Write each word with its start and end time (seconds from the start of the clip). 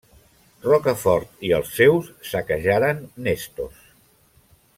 Rocafort 0.63 1.45
i 1.49 1.53
els 1.57 1.69
seus 1.81 2.09
saquejaren 2.31 3.05
Nestos. 3.29 3.79